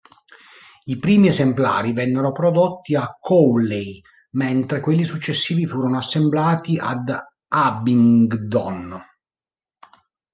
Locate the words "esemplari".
1.27-1.93